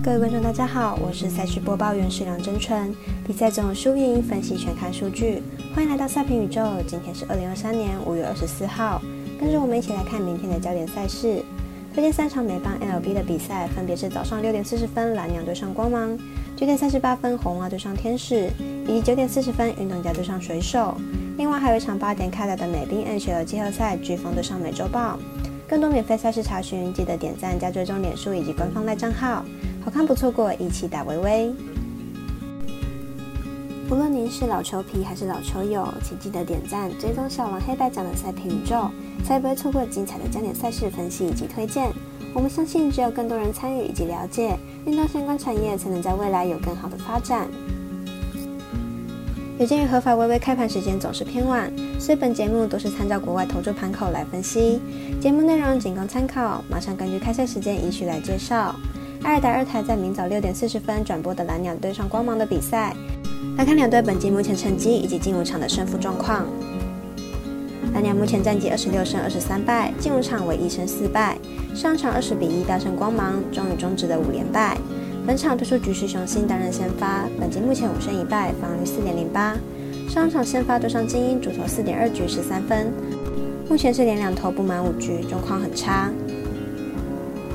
[0.00, 2.92] 各位观众，大家好，我是赛事播报员石梁真纯。
[3.24, 5.40] 比赛中输赢分析全看数据，
[5.74, 6.60] 欢迎来到赛评宇宙。
[6.88, 9.00] 今天是二零二三年五月二十四号，
[9.38, 11.44] 跟着我们一起来看明天的焦点赛事。
[11.94, 16.18] 推荐三场美邦 MLB 的比赛，分别是早上六点四十分蓝鸟对上光芒，
[16.56, 18.50] 九点三十八分红袜对上天使，
[18.88, 20.96] 以及九点四十分运动家对上水手。
[21.36, 25.18] 另外还有一场八点开打的美冰 NHL 季后赛，飓风对上美洲豹。
[25.72, 29.42] 更多免费赛事查询，记得点赞加追踪脸书以及官方赖账号。
[29.82, 31.50] 好看不错过，一起打微微。
[33.90, 38.90] 无论您是老球皮还是老球友，请记得点赞、追踪小王黑白奖的赛评宇宙，
[39.24, 41.90] 才不会错过精彩的焦点赛事分析以及推荐。
[42.34, 47.48] 我们相信，只有更多人参与以及了解运动相关产业，才能在未来有更好的发展。
[49.62, 54.80] 有鉴于合法微微开盘时间总是偏晚，所以本节目都是参照国外投注盘口来分析。
[55.20, 58.74] 节目内容仅供参考，马上根据开赛时间依序来介绍。
[59.22, 62.92] 爱尔达二台在明早六点四十分转播的蓝鸟对上光芒的比赛，
[63.56, 66.44] 来看两队本季目前成绩以及进入场的胜负状况。
[67.94, 71.38] 蓝鸟目前战绩二十六胜二十三败，进入场为一胜四败，
[71.72, 74.76] 上场二十比一大胜光芒，终于终止了五连败。
[75.24, 79.56] 本场推出局势雄心担任先发，本季目前五胜一败，防御率四点零八。
[80.08, 82.92] 上场先发对上精英，主投四点二局十三分，
[83.68, 86.10] 目前是连两投不满五局，状况很差。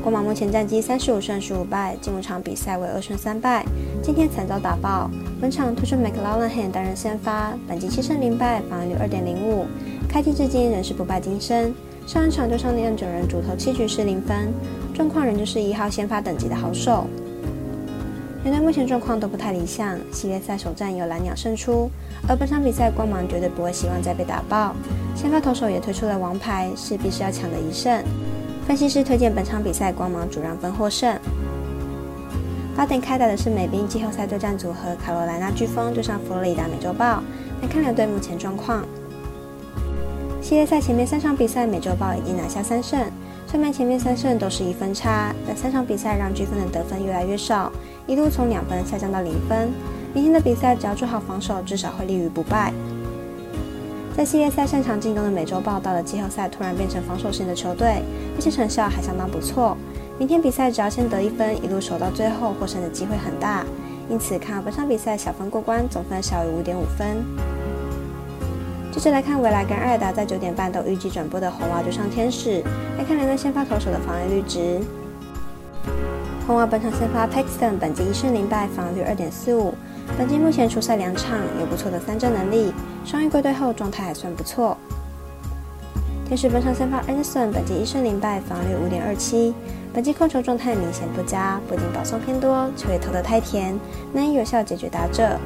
[0.00, 3.64] 光芒目前战绩三十五胜十五败，进入场比赛为二胜三败，
[4.00, 5.10] 今天惨遭打爆。
[5.40, 9.66] 本场推出 McLaren 担任先发，本季七胜零败，防御率二点零五，
[10.08, 11.74] 开季至今仍是不败金身。
[12.06, 14.54] 上一场对上酿酒人主投七局失零分，
[14.94, 17.04] 状况仍旧是一号先发等级的好手。
[18.46, 21.90] 两队目前状况都不太理想，系列赛首战由蓝鸟胜出，
[22.28, 24.72] 而本场比赛光芒绝对不会希望再被打爆。
[25.16, 28.04] 先发投手也推出了王牌，势必是要抢的一胜。
[28.64, 31.18] 分析师推荐本场比赛光芒主让分获胜。
[32.76, 37.20] 八点开打的是美兵季后赛对战组合卡罗莱纳飓风对上佛罗里达美洲豹，
[37.62, 38.84] 来看两队目前状况。
[40.40, 43.10] 系列赛前面三场比赛，美洲豹已经拿下三胜，
[43.48, 47.72] 虽然前面三胜都是一分差，但三场比赛让飓风的得分越来越少，
[48.06, 49.70] 一路从两分下降到零分。
[50.14, 52.72] 明天的比赛只要做好防守，至少会立于不败。
[54.16, 58.02] 在系列赛擅长进攻的美洲豹，到了季后赛突然变成防守型的球队，
[58.34, 59.76] 而且成效还相当不错。
[60.18, 63.66] 明天比赛只要先得一分，一路守到最后，获胜的机会很大。
[64.08, 67.18] 因此看本场比赛小分过关，总分小于五点五分。
[68.90, 72.62] 接着来看未来跟艾达在九点半都预计转播的红袜对上天使，
[72.96, 74.80] 来看两队先发投手的防御率值。
[76.46, 79.74] 红袜本场先发 Paxton，本季一胜零败，防率二点四五。
[80.16, 82.72] 本季目前出赛两场，有不错的三振能力。
[83.04, 84.78] 伤愈归队后状态还算不错。
[86.24, 89.52] 天使本场先发 Anderson，本季一胜零败，防率五点二七。
[89.92, 93.76] 本季控球状态明显不佳，不仅保送偏多，球也投得太甜，
[94.12, 95.36] 难以有效解决打者。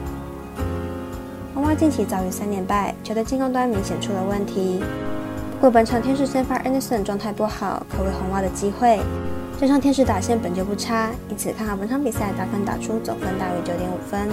[1.54, 4.82] 红袜近期遭遇三连败，球队进攻端明显出了问题。
[5.54, 9.00] 不过本场天使先发 Anderson 状态不好，可为红袜的机会。
[9.60, 14.26] 加上天使打线本就不差，因此看好本场比赛打分打出总分大于九点五分。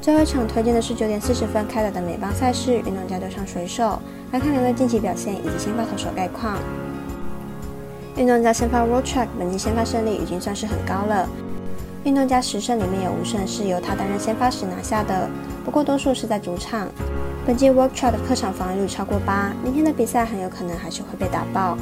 [0.00, 4.00] 最后一场推荐的是九点四十分开打的美邦赛事，运动家对上水手，
[4.32, 6.56] 来看两队近期表现以及先发投手概况。
[8.16, 11.28] 运动家先发 Road Track 本季先发胜利已经算是很高了，
[12.04, 15.28] 运动家十胜里面有五胜是由他担任先发时拿下的，
[15.66, 16.88] 不过多数是在主场。
[17.44, 21.76] 本季 Work Track 的客场防御率超过八，明天的比赛很有可能还是会被打爆。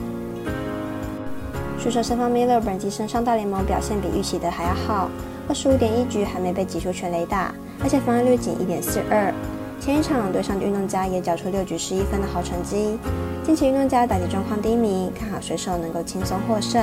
[1.83, 5.11] 水手先发 Miller 本季身上大联盟表现比预期的还要好，
[5.49, 9.35] 二十五点一局还没被挤出全垒打，而且防御率仅一点四二。
[9.81, 12.97] 前一场对上的运动家也缴出六局十一分的好成绩。
[13.43, 16.81] 近期运动家打击状况低迷，看好水手能够轻松获胜。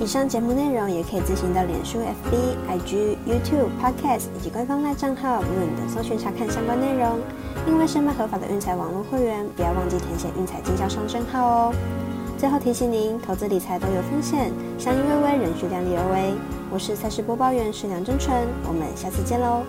[0.00, 7.18] 以上节目内容也可以自行到脸书、FB、IG、YouTube、Podcast 以及官方赖账号 Moon 等搜寻查看相关内容。
[7.66, 11.74] 另外，申办合法的运彩网络会员，不要忘记填写运彩经销商证号哦。
[12.38, 16.38] 最后提醒您，投资理财都有风险，相依为偎，仍需量力而为。
[16.70, 19.64] 我是赛事播报员石梁真纯，我们下次见喽。